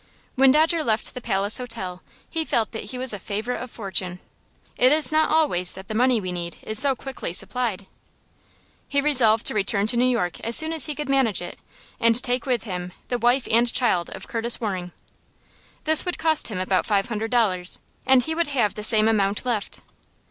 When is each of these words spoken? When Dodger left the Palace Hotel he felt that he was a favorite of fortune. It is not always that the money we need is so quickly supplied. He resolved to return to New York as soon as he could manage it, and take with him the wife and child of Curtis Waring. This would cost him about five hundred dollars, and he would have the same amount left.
When 0.33 0.49
Dodger 0.51 0.83
left 0.83 1.13
the 1.13 1.21
Palace 1.21 1.59
Hotel 1.59 2.01
he 2.27 2.43
felt 2.43 2.71
that 2.71 2.85
he 2.85 2.97
was 2.97 3.13
a 3.13 3.19
favorite 3.19 3.61
of 3.61 3.69
fortune. 3.69 4.19
It 4.75 4.91
is 4.91 5.11
not 5.11 5.29
always 5.29 5.73
that 5.73 5.89
the 5.89 5.93
money 5.93 6.19
we 6.19 6.31
need 6.31 6.57
is 6.63 6.79
so 6.79 6.95
quickly 6.95 7.31
supplied. 7.33 7.85
He 8.87 8.99
resolved 8.99 9.45
to 9.45 9.53
return 9.53 9.85
to 9.85 9.97
New 9.97 10.09
York 10.09 10.39
as 10.39 10.55
soon 10.55 10.73
as 10.73 10.87
he 10.87 10.95
could 10.95 11.07
manage 11.07 11.39
it, 11.39 11.59
and 11.99 12.15
take 12.15 12.47
with 12.47 12.63
him 12.63 12.93
the 13.09 13.19
wife 13.19 13.47
and 13.51 13.71
child 13.71 14.09
of 14.15 14.27
Curtis 14.27 14.59
Waring. 14.59 14.91
This 15.83 16.03
would 16.03 16.17
cost 16.17 16.47
him 16.47 16.59
about 16.59 16.87
five 16.87 17.09
hundred 17.09 17.29
dollars, 17.29 17.79
and 18.03 18.23
he 18.23 18.33
would 18.33 18.47
have 18.47 18.73
the 18.73 18.83
same 18.83 19.07
amount 19.07 19.45
left. 19.45 19.81